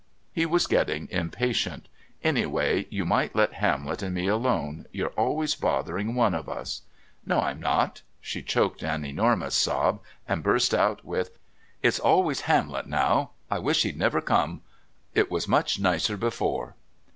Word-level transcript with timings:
He 0.33 0.47
was 0.47 0.65
getting 0.65 1.07
impatient. 1.11 1.87
"Anyway, 2.23 2.87
you 2.89 3.05
might 3.05 3.35
let 3.35 3.53
Hamlet 3.61 4.01
and 4.01 4.15
me 4.15 4.25
alone. 4.25 4.87
You're 4.91 5.09
always 5.11 5.53
bothering 5.53 6.15
one 6.15 6.33
of 6.33 6.49
us." 6.49 6.81
"No, 7.23 7.39
I'm 7.41 7.59
not." 7.59 8.01
She 8.19 8.41
choked 8.41 8.81
an 8.81 9.05
enormous 9.05 9.53
sob 9.53 9.99
and 10.27 10.41
burst 10.41 10.73
out 10.73 11.05
with: 11.05 11.37
"It's 11.83 11.99
always 11.99 12.41
Hamlet 12.49 12.87
now. 12.87 13.33
I 13.51 13.59
wish 13.59 13.83
he'd 13.83 13.95
never 13.95 14.21
come. 14.21 14.63
It 15.13 15.29
was 15.29 15.47
much 15.47 15.79
nicer 15.79 16.17
before." 16.17 16.75